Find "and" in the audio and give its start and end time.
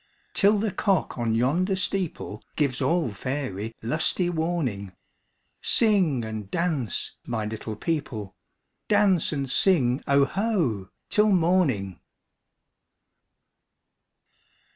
6.25-6.49, 9.31-9.47